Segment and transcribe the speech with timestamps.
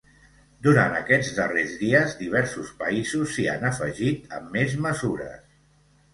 [0.67, 5.39] Durant aquests darrers dies, diversos països s’hi han afegit amb més mesures.